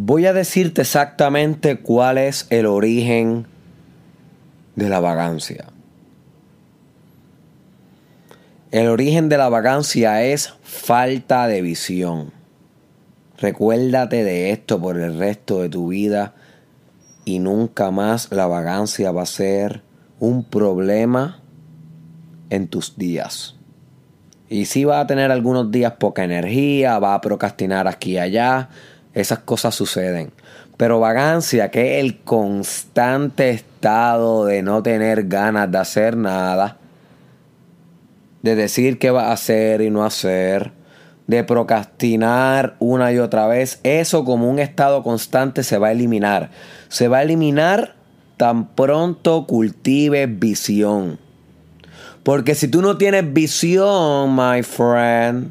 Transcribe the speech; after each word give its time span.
Voy 0.00 0.26
a 0.26 0.32
decirte 0.32 0.82
exactamente 0.82 1.80
cuál 1.80 2.18
es 2.18 2.46
el 2.50 2.66
origen 2.66 3.48
de 4.76 4.88
la 4.88 5.00
vagancia. 5.00 5.64
El 8.70 8.86
origen 8.90 9.28
de 9.28 9.38
la 9.38 9.48
vagancia 9.48 10.22
es 10.22 10.54
falta 10.62 11.48
de 11.48 11.62
visión. 11.62 12.30
Recuérdate 13.38 14.22
de 14.22 14.52
esto 14.52 14.80
por 14.80 15.00
el 15.00 15.18
resto 15.18 15.62
de 15.62 15.68
tu 15.68 15.88
vida 15.88 16.32
y 17.24 17.40
nunca 17.40 17.90
más 17.90 18.30
la 18.30 18.46
vagancia 18.46 19.10
va 19.10 19.22
a 19.22 19.26
ser 19.26 19.82
un 20.20 20.44
problema 20.44 21.40
en 22.50 22.68
tus 22.68 22.96
días. 22.96 23.56
Y 24.48 24.66
si 24.66 24.84
va 24.84 25.00
a 25.00 25.08
tener 25.08 25.32
algunos 25.32 25.72
días 25.72 25.94
poca 25.98 26.22
energía, 26.22 27.00
va 27.00 27.14
a 27.14 27.20
procrastinar 27.20 27.88
aquí 27.88 28.12
y 28.12 28.18
allá, 28.18 28.68
esas 29.20 29.40
cosas 29.40 29.74
suceden. 29.74 30.32
Pero 30.76 31.00
vagancia, 31.00 31.70
que 31.70 31.98
es 31.98 32.04
el 32.04 32.20
constante 32.20 33.50
estado 33.50 34.44
de 34.44 34.62
no 34.62 34.82
tener 34.82 35.26
ganas 35.28 35.70
de 35.70 35.78
hacer 35.78 36.16
nada, 36.16 36.76
de 38.42 38.54
decir 38.54 38.98
qué 38.98 39.10
va 39.10 39.26
a 39.26 39.32
hacer 39.32 39.80
y 39.80 39.90
no 39.90 40.04
hacer, 40.04 40.72
de 41.26 41.44
procrastinar 41.44 42.76
una 42.78 43.12
y 43.12 43.18
otra 43.18 43.46
vez, 43.46 43.80
eso 43.82 44.24
como 44.24 44.48
un 44.48 44.58
estado 44.58 45.02
constante 45.02 45.62
se 45.62 45.78
va 45.78 45.88
a 45.88 45.92
eliminar. 45.92 46.50
Se 46.88 47.08
va 47.08 47.18
a 47.18 47.22
eliminar 47.22 47.96
tan 48.36 48.68
pronto 48.68 49.46
cultives 49.46 50.38
visión. 50.38 51.18
Porque 52.22 52.54
si 52.54 52.68
tú 52.68 52.82
no 52.82 52.96
tienes 52.96 53.32
visión, 53.32 54.34
my 54.34 54.62
friend, 54.62 55.50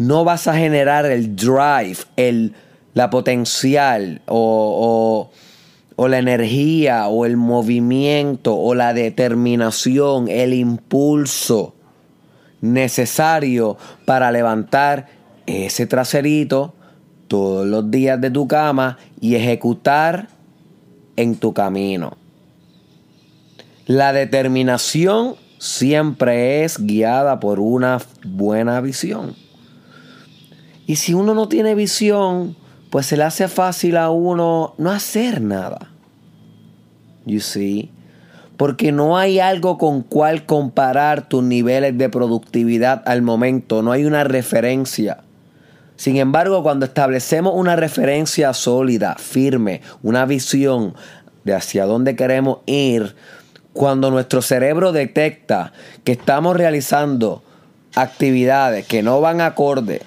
no 0.00 0.24
vas 0.24 0.48
a 0.48 0.56
generar 0.56 1.06
el 1.06 1.36
drive, 1.36 1.98
el, 2.16 2.54
la 2.94 3.10
potencial 3.10 4.22
o, 4.26 5.30
o 5.30 5.30
o 6.02 6.08
la 6.08 6.16
energía 6.16 7.08
o 7.08 7.26
el 7.26 7.36
movimiento 7.36 8.56
o 8.56 8.74
la 8.74 8.94
determinación, 8.94 10.28
el 10.28 10.54
impulso 10.54 11.74
necesario 12.62 13.76
para 14.06 14.32
levantar 14.32 15.08
ese 15.44 15.86
traserito 15.86 16.72
todos 17.28 17.66
los 17.66 17.90
días 17.90 18.18
de 18.18 18.30
tu 18.30 18.48
cama 18.48 18.96
y 19.20 19.34
ejecutar 19.34 20.28
en 21.16 21.36
tu 21.36 21.52
camino. 21.52 22.16
La 23.84 24.14
determinación 24.14 25.34
siempre 25.58 26.64
es 26.64 26.78
guiada 26.78 27.40
por 27.40 27.60
una 27.60 28.00
buena 28.24 28.80
visión. 28.80 29.34
Y 30.90 30.96
si 30.96 31.14
uno 31.14 31.34
no 31.34 31.46
tiene 31.46 31.76
visión, 31.76 32.56
pues 32.90 33.06
se 33.06 33.16
le 33.16 33.22
hace 33.22 33.46
fácil 33.46 33.96
a 33.96 34.10
uno 34.10 34.74
no 34.76 34.90
hacer 34.90 35.40
nada. 35.40 35.92
You 37.24 37.38
see? 37.38 37.92
Porque 38.56 38.90
no 38.90 39.16
hay 39.16 39.38
algo 39.38 39.78
con 39.78 40.02
cual 40.02 40.46
comparar 40.46 41.28
tus 41.28 41.44
niveles 41.44 41.96
de 41.96 42.08
productividad 42.08 43.04
al 43.06 43.22
momento, 43.22 43.82
no 43.82 43.92
hay 43.92 44.04
una 44.04 44.24
referencia. 44.24 45.18
Sin 45.94 46.16
embargo, 46.16 46.64
cuando 46.64 46.86
establecemos 46.86 47.52
una 47.54 47.76
referencia 47.76 48.52
sólida, 48.52 49.14
firme, 49.14 49.82
una 50.02 50.26
visión 50.26 50.96
de 51.44 51.54
hacia 51.54 51.86
dónde 51.86 52.16
queremos 52.16 52.62
ir, 52.66 53.14
cuando 53.72 54.10
nuestro 54.10 54.42
cerebro 54.42 54.90
detecta 54.90 55.72
que 56.02 56.10
estamos 56.10 56.56
realizando 56.56 57.44
actividades 57.94 58.88
que 58.88 59.04
no 59.04 59.20
van 59.20 59.40
acorde 59.40 60.02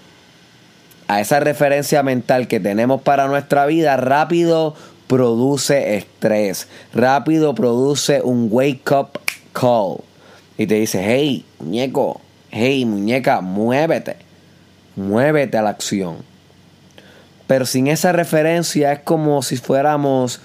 a 1.08 1.22
esa 1.22 1.40
referencia 1.40 2.04
mental 2.04 2.48
que 2.48 2.60
tenemos 2.60 3.02
para 3.02 3.28
nuestra 3.28 3.66
vida, 3.66 3.98
rápido 3.98 4.76
produce 5.08 5.98
estrés, 5.98 6.68
rápido 6.94 7.54
produce 7.54 8.22
un 8.22 8.48
wake 8.50 8.92
up 8.92 9.20
call 9.52 9.98
y 10.58 10.68
te 10.68 10.76
dice, 10.76 11.04
hey, 11.04 11.46
muñeco, 11.60 12.22
hey, 12.52 12.86
muñeca, 12.86 13.42
muévete, 13.42 14.18
muévete 14.96 15.58
a 15.58 15.62
la 15.62 15.72
acción. 15.72 16.18
Pero 17.48 17.66
sin 17.66 17.88
esa 17.88 18.12
referencia 18.12 18.94
es 18.94 19.00
como 19.00 19.42
si 19.42 19.58
fuéramos 19.58 20.40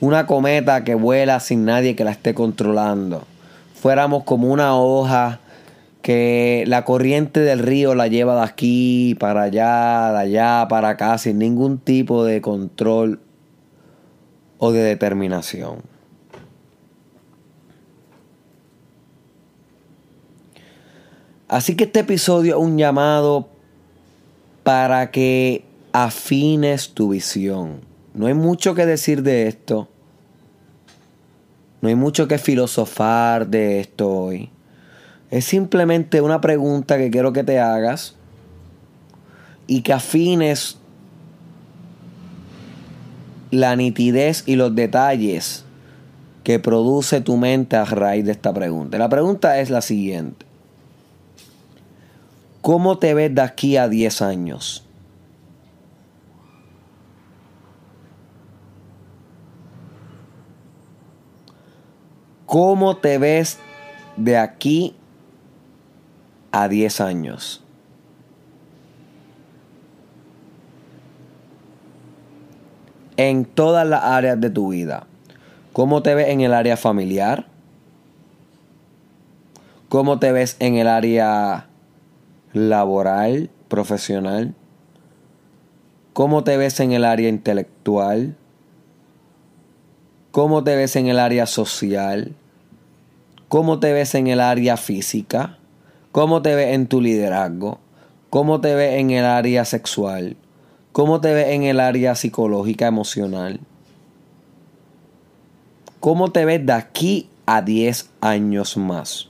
una 0.00 0.26
cometa 0.26 0.84
que 0.84 0.94
vuela 0.94 1.40
sin 1.40 1.64
nadie 1.64 1.96
que 1.96 2.04
la 2.04 2.10
esté 2.10 2.34
controlando. 2.34 3.26
Fuéramos 3.80 4.24
como 4.24 4.48
una 4.48 4.76
hoja 4.76 5.40
que 6.04 6.64
la 6.66 6.84
corriente 6.84 7.40
del 7.40 7.60
río 7.60 7.94
la 7.94 8.08
lleva 8.08 8.36
de 8.36 8.42
aquí 8.42 9.16
para 9.18 9.44
allá, 9.44 10.12
de 10.12 10.18
allá 10.18 10.68
para 10.68 10.90
acá, 10.90 11.16
sin 11.16 11.38
ningún 11.38 11.78
tipo 11.78 12.26
de 12.26 12.42
control 12.42 13.20
o 14.58 14.70
de 14.70 14.82
determinación. 14.82 15.78
Así 21.48 21.74
que 21.74 21.84
este 21.84 22.00
episodio 22.00 22.56
es 22.58 22.62
un 22.62 22.76
llamado 22.76 23.48
para 24.62 25.10
que 25.10 25.64
afines 25.92 26.90
tu 26.90 27.08
visión. 27.08 27.80
No 28.12 28.26
hay 28.26 28.34
mucho 28.34 28.74
que 28.74 28.84
decir 28.84 29.22
de 29.22 29.48
esto. 29.48 29.88
No 31.80 31.88
hay 31.88 31.94
mucho 31.94 32.28
que 32.28 32.36
filosofar 32.36 33.46
de 33.46 33.80
esto 33.80 34.10
hoy. 34.10 34.50
Es 35.34 35.46
simplemente 35.46 36.20
una 36.20 36.40
pregunta 36.40 36.96
que 36.96 37.10
quiero 37.10 37.32
que 37.32 37.42
te 37.42 37.58
hagas 37.58 38.14
y 39.66 39.82
que 39.82 39.92
afines 39.92 40.78
la 43.50 43.74
nitidez 43.74 44.44
y 44.46 44.54
los 44.54 44.76
detalles 44.76 45.64
que 46.44 46.60
produce 46.60 47.20
tu 47.20 47.36
mente 47.36 47.74
a 47.74 47.84
raíz 47.84 48.24
de 48.24 48.30
esta 48.30 48.54
pregunta. 48.54 48.96
La 48.96 49.08
pregunta 49.08 49.58
es 49.58 49.70
la 49.70 49.80
siguiente. 49.80 50.46
¿Cómo 52.60 52.98
te 52.98 53.12
ves 53.12 53.34
de 53.34 53.42
aquí 53.42 53.76
a 53.76 53.88
10 53.88 54.22
años? 54.22 54.86
¿Cómo 62.46 62.98
te 62.98 63.18
ves 63.18 63.58
de 64.16 64.36
aquí 64.36 64.94
a 66.54 66.68
10 66.68 67.00
años. 67.00 67.64
En 73.16 73.44
todas 73.44 73.84
las 73.84 74.04
áreas 74.04 74.40
de 74.40 74.50
tu 74.50 74.68
vida. 74.68 75.08
¿Cómo 75.72 76.04
te 76.04 76.14
ves 76.14 76.28
en 76.28 76.42
el 76.42 76.54
área 76.54 76.76
familiar? 76.76 77.46
¿Cómo 79.88 80.20
te 80.20 80.30
ves 80.30 80.56
en 80.60 80.76
el 80.76 80.86
área 80.86 81.66
laboral, 82.52 83.50
profesional? 83.66 84.54
¿Cómo 86.12 86.44
te 86.44 86.56
ves 86.56 86.78
en 86.78 86.92
el 86.92 87.04
área 87.04 87.28
intelectual? 87.28 88.36
¿Cómo 90.30 90.62
te 90.62 90.76
ves 90.76 90.94
en 90.94 91.08
el 91.08 91.18
área 91.18 91.46
social? 91.46 92.36
¿Cómo 93.48 93.80
te 93.80 93.92
ves 93.92 94.14
en 94.14 94.28
el 94.28 94.40
área 94.40 94.76
física? 94.76 95.58
¿Cómo 96.14 96.42
te 96.42 96.54
ves 96.54 96.72
en 96.74 96.86
tu 96.86 97.00
liderazgo? 97.00 97.80
¿Cómo 98.30 98.60
te 98.60 98.72
ves 98.76 99.00
en 99.00 99.10
el 99.10 99.24
área 99.24 99.64
sexual? 99.64 100.36
¿Cómo 100.92 101.20
te 101.20 101.34
ves 101.34 101.48
en 101.48 101.64
el 101.64 101.80
área 101.80 102.14
psicológica, 102.14 102.86
emocional? 102.86 103.58
¿Cómo 105.98 106.30
te 106.30 106.44
ves 106.44 106.64
de 106.64 106.72
aquí 106.72 107.30
a 107.46 107.62
10 107.62 108.10
años 108.20 108.76
más? 108.76 109.28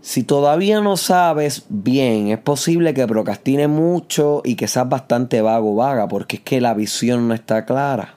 Si 0.00 0.22
todavía 0.22 0.80
no 0.80 0.96
sabes 0.96 1.66
bien, 1.68 2.28
es 2.28 2.38
posible 2.38 2.94
que 2.94 3.06
procrastines 3.06 3.68
mucho 3.68 4.40
y 4.42 4.54
que 4.54 4.68
seas 4.68 4.88
bastante 4.88 5.42
vago 5.42 5.74
vaga, 5.74 6.08
porque 6.08 6.36
es 6.36 6.42
que 6.42 6.62
la 6.62 6.72
visión 6.72 7.28
no 7.28 7.34
está 7.34 7.66
clara. 7.66 8.15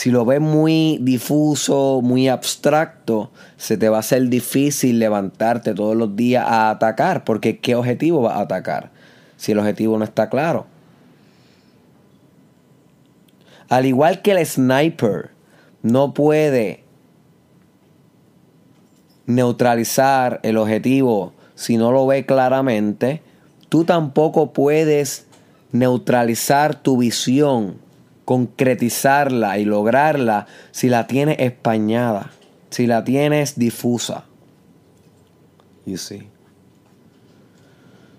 Si 0.00 0.10
lo 0.10 0.24
ves 0.24 0.40
muy 0.40 0.96
difuso, 1.02 2.00
muy 2.02 2.26
abstracto, 2.26 3.30
se 3.58 3.76
te 3.76 3.90
va 3.90 3.98
a 3.98 4.00
hacer 4.00 4.30
difícil 4.30 4.98
levantarte 4.98 5.74
todos 5.74 5.94
los 5.94 6.16
días 6.16 6.42
a 6.48 6.70
atacar, 6.70 7.22
porque 7.22 7.58
¿qué 7.58 7.74
objetivo 7.74 8.22
vas 8.22 8.38
a 8.38 8.40
atacar? 8.40 8.92
Si 9.36 9.52
el 9.52 9.58
objetivo 9.58 9.98
no 9.98 10.04
está 10.04 10.30
claro. 10.30 10.64
Al 13.68 13.84
igual 13.84 14.22
que 14.22 14.30
el 14.30 14.46
sniper 14.46 15.32
no 15.82 16.14
puede 16.14 16.82
neutralizar 19.26 20.40
el 20.42 20.56
objetivo 20.56 21.34
si 21.54 21.76
no 21.76 21.92
lo 21.92 22.06
ve 22.06 22.24
claramente, 22.24 23.20
tú 23.68 23.84
tampoco 23.84 24.54
puedes 24.54 25.26
neutralizar 25.72 26.74
tu 26.74 26.96
visión 26.96 27.89
concretizarla 28.30 29.58
y 29.58 29.64
lograrla 29.64 30.46
si 30.70 30.88
la 30.88 31.08
tienes 31.08 31.40
españada, 31.40 32.30
si 32.70 32.86
la 32.86 33.02
tienes 33.02 33.58
difusa. 33.58 34.22
You 35.84 35.96
see. 35.96 36.28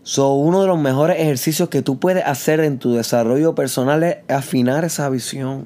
So, 0.03 0.33
uno 0.33 0.63
de 0.63 0.67
los 0.67 0.77
mejores 0.77 1.17
ejercicios 1.17 1.69
que 1.69 1.81
tú 1.81 1.97
puedes 1.97 2.25
hacer 2.25 2.59
en 2.59 2.77
tu 2.77 2.93
desarrollo 2.93 3.55
personal 3.55 4.03
es 4.03 4.17
afinar 4.27 4.83
esa 4.83 5.09
visión. 5.09 5.65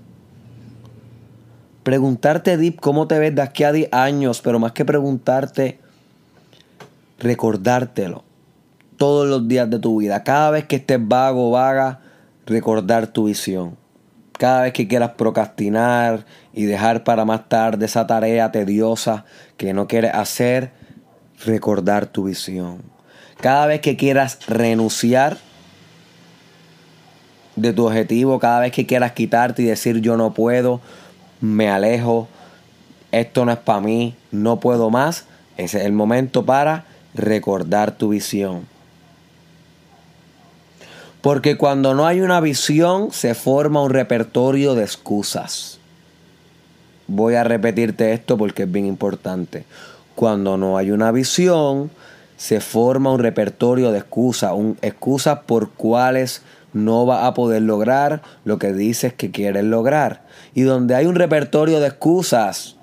Preguntarte, 1.81 2.55
Deep, 2.55 2.79
cómo 2.79 3.07
te 3.07 3.17
ves 3.17 3.33
de 3.33 3.41
aquí 3.41 3.63
a 3.63 3.71
10 3.71 3.91
años, 3.93 4.41
pero 4.43 4.59
más 4.59 4.73
que 4.73 4.85
preguntarte, 4.85 5.79
recordártelo 7.17 8.23
todos 8.97 9.27
los 9.27 9.47
días 9.47 9.67
de 9.71 9.79
tu 9.79 10.01
vida. 10.01 10.23
Cada 10.23 10.51
vez 10.51 10.65
que 10.65 10.75
estés 10.75 10.99
vago 11.01 11.47
o 11.47 11.51
vaga, 11.53 12.01
recordar 12.45 13.07
tu 13.07 13.23
visión. 13.23 13.83
Cada 14.37 14.63
vez 14.63 14.73
que 14.73 14.87
quieras 14.87 15.11
procrastinar 15.11 16.25
y 16.53 16.65
dejar 16.65 17.03
para 17.03 17.23
más 17.23 17.47
tarde 17.47 17.85
esa 17.85 18.05
tarea 18.05 18.51
tediosa 18.51 19.25
que 19.55 19.73
no 19.73 19.87
quieres 19.87 20.13
hacer, 20.13 20.71
recordar 21.45 22.05
tu 22.07 22.25
visión. 22.25 22.81
Cada 23.39 23.65
vez 23.65 23.81
que 23.81 23.95
quieras 23.95 24.39
renunciar 24.47 25.37
de 27.55 27.71
tu 27.71 27.87
objetivo, 27.87 28.39
cada 28.39 28.59
vez 28.59 28.71
que 28.71 28.85
quieras 28.85 29.13
quitarte 29.13 29.61
y 29.61 29.65
decir 29.65 30.01
yo 30.01 30.17
no 30.17 30.33
puedo, 30.33 30.81
me 31.39 31.69
alejo, 31.69 32.27
esto 33.11 33.45
no 33.45 33.51
es 33.53 33.57
para 33.57 33.79
mí, 33.79 34.15
no 34.31 34.59
puedo 34.59 34.89
más, 34.89 35.25
ese 35.55 35.79
es 35.79 35.85
el 35.85 35.93
momento 35.93 36.45
para 36.45 36.85
recordar 37.13 37.91
tu 37.91 38.09
visión. 38.09 38.67
Porque 41.25 41.57
cuando 41.57 41.95
no 41.95 42.05
hay 42.05 42.21
una 42.21 42.39
visión 42.39 43.11
se 43.11 43.33
forma 43.33 43.81
un 43.81 43.89
repertorio 43.89 44.75
de 44.75 44.83
excusas. 44.83 45.79
Voy 47.07 47.33
a 47.33 47.43
repetirte 47.43 48.13
esto 48.13 48.37
porque 48.37 48.61
es 48.61 48.71
bien 48.71 48.85
importante. 48.85 49.65
Cuando 50.13 50.55
no 50.55 50.77
hay 50.77 50.91
una 50.91 51.11
visión 51.11 51.89
se 52.37 52.61
forma 52.61 53.11
un 53.11 53.17
repertorio 53.17 53.91
de 53.91 53.97
excusas, 53.97 54.51
un, 54.53 54.77
excusas 54.83 55.39
por 55.47 55.71
cuales 55.71 56.43
no 56.73 57.07
va 57.07 57.25
a 57.25 57.33
poder 57.33 57.63
lograr 57.63 58.21
lo 58.43 58.59
que 58.59 58.71
dices 58.71 59.11
que 59.11 59.31
quieres 59.31 59.63
lograr. 59.63 60.27
Y 60.53 60.61
donde 60.61 60.93
hay 60.93 61.07
un 61.07 61.15
repertorio 61.15 61.79
de 61.79 61.87
excusas, 61.87 62.75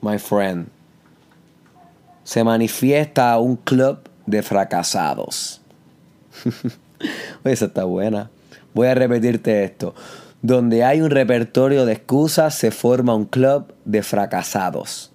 my 0.00 0.18
friend, 0.18 0.68
se 2.24 2.44
manifiesta 2.44 3.36
un 3.36 3.56
club 3.56 3.98
de 4.24 4.42
fracasados. 4.42 5.60
Esa 7.44 7.66
está 7.66 7.84
buena. 7.84 8.30
Voy 8.74 8.88
a 8.88 8.94
repetirte 8.94 9.64
esto. 9.64 9.94
Donde 10.42 10.84
hay 10.84 11.02
un 11.02 11.10
repertorio 11.10 11.84
de 11.84 11.92
excusas, 11.92 12.54
se 12.54 12.70
forma 12.70 13.14
un 13.14 13.26
club 13.26 13.74
de 13.84 14.02
fracasados. 14.02 15.12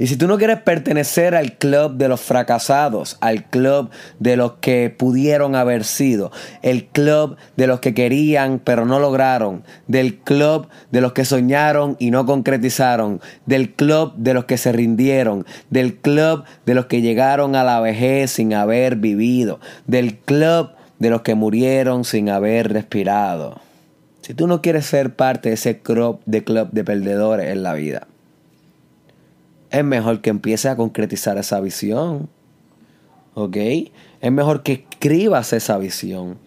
Y 0.00 0.06
si 0.06 0.16
tú 0.16 0.28
no 0.28 0.38
quieres 0.38 0.60
pertenecer 0.62 1.34
al 1.34 1.58
club 1.58 1.94
de 1.96 2.06
los 2.06 2.20
fracasados, 2.20 3.18
al 3.20 3.44
club 3.44 3.90
de 4.20 4.36
los 4.36 4.52
que 4.60 4.94
pudieron 4.96 5.56
haber 5.56 5.82
sido, 5.84 6.30
el 6.62 6.86
club 6.86 7.36
de 7.56 7.66
los 7.66 7.80
que 7.80 7.94
querían 7.94 8.60
pero 8.62 8.86
no 8.86 9.00
lograron, 9.00 9.64
del 9.88 10.18
club 10.18 10.68
de 10.92 11.00
los 11.00 11.14
que 11.14 11.24
soñaron 11.24 11.96
y 11.98 12.12
no 12.12 12.26
concretizaron, 12.26 13.20
del 13.46 13.74
club 13.74 14.14
de 14.16 14.34
los 14.34 14.44
que 14.44 14.56
se 14.56 14.70
rindieron, 14.70 15.44
del 15.68 15.96
club 15.96 16.44
de 16.64 16.74
los 16.74 16.86
que 16.86 17.00
llegaron 17.00 17.56
a 17.56 17.64
la 17.64 17.80
vejez 17.80 18.30
sin 18.30 18.54
haber 18.54 18.96
vivido, 18.96 19.58
del 19.88 20.16
club 20.18 20.70
de 21.00 21.10
los 21.10 21.22
que 21.22 21.34
murieron 21.34 22.04
sin 22.04 22.28
haber 22.28 22.72
respirado. 22.72 23.60
Si 24.22 24.34
tú 24.34 24.46
no 24.46 24.62
quieres 24.62 24.86
ser 24.86 25.16
parte 25.16 25.48
de 25.48 25.56
ese 25.56 25.80
club 25.80 26.20
de 26.26 26.44
club 26.44 26.68
de 26.70 26.84
perdedores 26.84 27.50
en 27.50 27.62
la 27.62 27.74
vida, 27.74 28.06
es 29.70 29.84
mejor 29.84 30.20
que 30.20 30.30
empieces 30.30 30.70
a 30.70 30.76
concretizar 30.76 31.38
esa 31.38 31.60
visión. 31.60 32.28
¿Ok? 33.34 33.56
Es 34.20 34.32
mejor 34.32 34.62
que 34.62 34.86
escribas 34.90 35.52
esa 35.52 35.78
visión. 35.78 36.38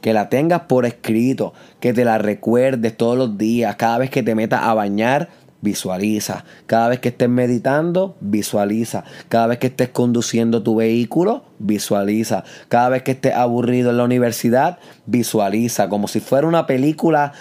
Que 0.00 0.12
la 0.12 0.28
tengas 0.28 0.62
por 0.62 0.86
escrito. 0.86 1.52
Que 1.80 1.92
te 1.92 2.04
la 2.04 2.18
recuerdes 2.18 2.96
todos 2.96 3.16
los 3.16 3.38
días. 3.38 3.76
Cada 3.76 3.98
vez 3.98 4.10
que 4.10 4.22
te 4.22 4.34
metas 4.34 4.62
a 4.62 4.74
bañar, 4.74 5.28
visualiza. 5.60 6.44
Cada 6.66 6.88
vez 6.88 7.00
que 7.00 7.10
estés 7.10 7.28
meditando, 7.28 8.16
visualiza. 8.20 9.04
Cada 9.28 9.46
vez 9.46 9.58
que 9.58 9.68
estés 9.68 9.90
conduciendo 9.90 10.62
tu 10.62 10.76
vehículo, 10.76 11.44
visualiza. 11.58 12.44
Cada 12.68 12.88
vez 12.88 13.02
que 13.02 13.12
estés 13.12 13.34
aburrido 13.34 13.90
en 13.90 13.98
la 13.98 14.04
universidad, 14.04 14.78
visualiza. 15.06 15.88
Como 15.88 16.08
si 16.08 16.20
fuera 16.20 16.46
una 16.46 16.66
película 16.66 17.32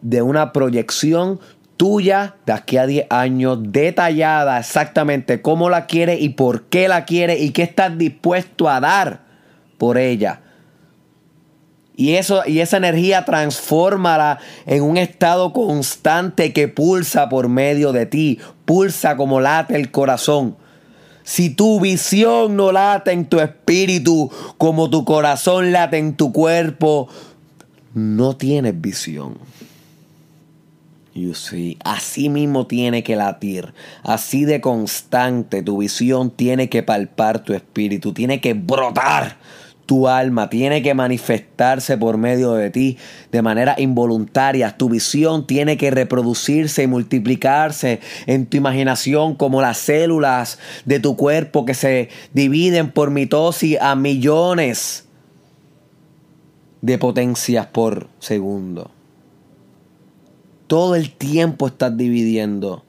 de 0.00 0.22
una 0.22 0.52
proyección, 0.52 1.40
tuya 1.76 2.36
de 2.46 2.52
aquí 2.52 2.76
a 2.76 2.86
10 2.86 3.06
años, 3.10 3.58
detallada 3.62 4.58
exactamente 4.58 5.42
cómo 5.42 5.70
la 5.70 5.86
quiere 5.86 6.18
y 6.18 6.30
por 6.30 6.64
qué 6.64 6.88
la 6.88 7.04
quiere 7.04 7.38
y 7.38 7.50
qué 7.50 7.62
estás 7.62 7.96
dispuesto 7.98 8.68
a 8.68 8.80
dar 8.80 9.20
por 9.78 9.98
ella. 9.98 10.40
Y, 11.98 12.16
eso, 12.16 12.42
y 12.46 12.60
esa 12.60 12.76
energía 12.76 13.24
transfórmala 13.24 14.38
en 14.66 14.82
un 14.82 14.98
estado 14.98 15.54
constante 15.54 16.52
que 16.52 16.68
pulsa 16.68 17.30
por 17.30 17.48
medio 17.48 17.92
de 17.92 18.04
ti, 18.04 18.38
pulsa 18.66 19.16
como 19.16 19.40
late 19.40 19.76
el 19.76 19.90
corazón. 19.90 20.56
Si 21.24 21.50
tu 21.50 21.80
visión 21.80 22.54
no 22.54 22.70
late 22.70 23.12
en 23.12 23.26
tu 23.26 23.40
espíritu 23.40 24.30
como 24.58 24.90
tu 24.90 25.04
corazón 25.04 25.72
late 25.72 25.96
en 25.96 26.14
tu 26.14 26.32
cuerpo, 26.32 27.08
no 27.94 28.36
tienes 28.36 28.78
visión. 28.78 29.38
You 31.16 31.32
see. 31.34 31.78
Así 31.82 32.28
mismo 32.28 32.66
tiene 32.66 33.02
que 33.02 33.16
latir. 33.16 33.72
Así 34.02 34.44
de 34.44 34.60
constante 34.60 35.62
tu 35.62 35.78
visión 35.78 36.30
tiene 36.30 36.68
que 36.68 36.82
palpar 36.82 37.42
tu 37.42 37.54
espíritu. 37.54 38.12
Tiene 38.12 38.42
que 38.42 38.52
brotar 38.52 39.38
tu 39.86 40.08
alma. 40.08 40.50
Tiene 40.50 40.82
que 40.82 40.92
manifestarse 40.92 41.96
por 41.96 42.18
medio 42.18 42.52
de 42.52 42.68
ti 42.68 42.98
de 43.32 43.40
manera 43.40 43.76
involuntaria. 43.78 44.76
Tu 44.76 44.90
visión 44.90 45.46
tiene 45.46 45.78
que 45.78 45.90
reproducirse 45.90 46.82
y 46.82 46.86
multiplicarse 46.86 48.00
en 48.26 48.44
tu 48.44 48.58
imaginación 48.58 49.36
como 49.36 49.62
las 49.62 49.78
células 49.78 50.58
de 50.84 51.00
tu 51.00 51.16
cuerpo 51.16 51.64
que 51.64 51.72
se 51.72 52.10
dividen 52.34 52.90
por 52.90 53.10
mitosis 53.10 53.78
a 53.80 53.94
millones 53.94 55.08
de 56.82 56.98
potencias 56.98 57.66
por 57.66 58.08
segundo. 58.18 58.90
Todo 60.66 60.96
el 60.96 61.12
tiempo 61.12 61.68
estás 61.68 61.96
dividiendo 61.96 62.82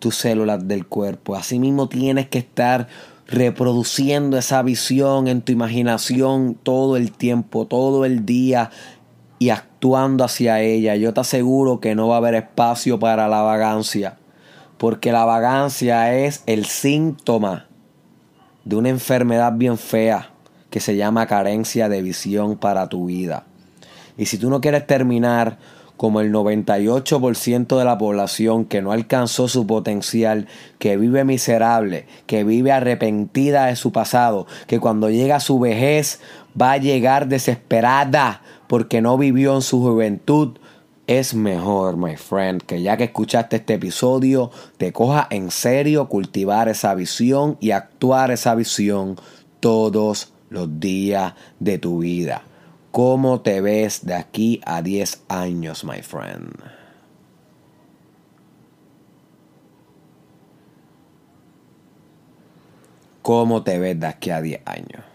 tus 0.00 0.16
células 0.16 0.66
del 0.66 0.86
cuerpo. 0.86 1.36
Asimismo 1.36 1.88
tienes 1.88 2.28
que 2.28 2.38
estar 2.38 2.88
reproduciendo 3.26 4.36
esa 4.36 4.62
visión 4.62 5.28
en 5.28 5.40
tu 5.40 5.52
imaginación 5.52 6.58
todo 6.62 6.96
el 6.96 7.12
tiempo, 7.12 7.66
todo 7.66 8.04
el 8.04 8.26
día 8.26 8.70
y 9.38 9.50
actuando 9.50 10.24
hacia 10.24 10.60
ella. 10.60 10.96
Yo 10.96 11.14
te 11.14 11.20
aseguro 11.20 11.80
que 11.80 11.94
no 11.94 12.08
va 12.08 12.16
a 12.16 12.18
haber 12.18 12.34
espacio 12.34 12.98
para 12.98 13.28
la 13.28 13.42
vagancia, 13.42 14.18
porque 14.76 15.12
la 15.12 15.24
vagancia 15.24 16.14
es 16.14 16.42
el 16.46 16.66
síntoma 16.66 17.66
de 18.64 18.76
una 18.76 18.88
enfermedad 18.88 19.52
bien 19.54 19.78
fea 19.78 20.30
que 20.70 20.80
se 20.80 20.96
llama 20.96 21.26
carencia 21.26 21.88
de 21.88 22.02
visión 22.02 22.56
para 22.56 22.88
tu 22.88 23.06
vida. 23.06 23.44
Y 24.16 24.26
si 24.26 24.38
tú 24.38 24.50
no 24.50 24.60
quieres 24.60 24.86
terminar 24.86 25.58
como 25.96 26.20
el 26.20 26.32
98% 26.32 27.78
de 27.78 27.84
la 27.84 27.98
población 27.98 28.64
que 28.64 28.82
no 28.82 28.92
alcanzó 28.92 29.48
su 29.48 29.66
potencial, 29.66 30.48
que 30.78 30.96
vive 30.96 31.24
miserable, 31.24 32.06
que 32.26 32.44
vive 32.44 32.72
arrepentida 32.72 33.66
de 33.66 33.76
su 33.76 33.92
pasado, 33.92 34.46
que 34.66 34.80
cuando 34.80 35.10
llega 35.10 35.36
a 35.36 35.40
su 35.40 35.58
vejez 35.58 36.20
va 36.60 36.72
a 36.72 36.78
llegar 36.78 37.28
desesperada 37.28 38.42
porque 38.66 39.00
no 39.00 39.16
vivió 39.18 39.54
en 39.54 39.62
su 39.62 39.80
juventud, 39.80 40.58
es 41.06 41.34
mejor, 41.34 41.96
my 41.96 42.16
friend, 42.16 42.62
que 42.62 42.80
ya 42.80 42.96
que 42.96 43.04
escuchaste 43.04 43.56
este 43.56 43.74
episodio, 43.74 44.50
te 44.78 44.92
coja 44.92 45.26
en 45.30 45.50
serio 45.50 46.08
cultivar 46.08 46.68
esa 46.68 46.94
visión 46.94 47.58
y 47.60 47.72
actuar 47.72 48.30
esa 48.30 48.54
visión 48.54 49.16
todos 49.60 50.32
los 50.48 50.80
días 50.80 51.34
de 51.60 51.78
tu 51.78 51.98
vida. 51.98 52.42
¿Cómo 52.94 53.40
te 53.40 53.60
ves 53.60 54.06
de 54.06 54.14
aquí 54.14 54.60
a 54.64 54.80
10 54.80 55.24
años, 55.26 55.82
my 55.82 56.00
friend? 56.00 56.52
¿Cómo 63.20 63.64
te 63.64 63.80
ves 63.80 63.98
de 63.98 64.06
aquí 64.06 64.30
a 64.30 64.40
10 64.40 64.62
años? 64.64 65.13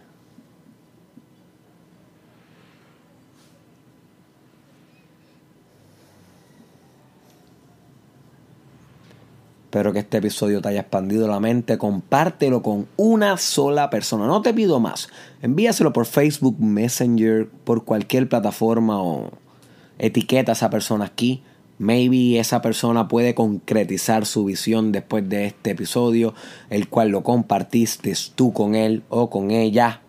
Espero 9.69 9.93
que 9.93 9.99
este 9.99 10.17
episodio 10.17 10.63
te 10.63 10.69
haya 10.69 10.79
expandido 10.79 11.27
la 11.27 11.39
mente. 11.39 11.77
Compártelo 11.77 12.63
con 12.63 12.88
una 12.97 13.38
sola 13.38 13.91
persona. 13.91 14.25
No 14.25 14.41
te 14.41 14.51
pido 14.51 14.79
más. 14.79 15.09
Envíaselo 15.43 15.93
por 15.93 16.07
Facebook 16.07 16.59
Messenger, 16.59 17.47
por 17.65 17.85
cualquier 17.85 18.27
plataforma 18.27 18.99
o 18.99 19.29
etiqueta 19.99 20.53
a 20.53 20.55
esa 20.55 20.71
persona 20.71 21.05
aquí. 21.05 21.43
Maybe 21.77 22.39
esa 22.39 22.63
persona 22.63 23.07
puede 23.07 23.35
concretizar 23.35 24.25
su 24.25 24.43
visión 24.43 24.91
después 24.91 25.29
de 25.29 25.45
este 25.45 25.69
episodio, 25.69 26.33
el 26.71 26.89
cual 26.89 27.09
lo 27.09 27.21
compartiste 27.21 28.11
tú 28.33 28.51
con 28.51 28.73
él 28.73 29.03
o 29.09 29.29
con 29.29 29.51
ella. 29.51 30.01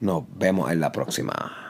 Nos 0.00 0.22
vemos 0.34 0.72
en 0.72 0.80
la 0.80 0.92
próxima. 0.92 1.63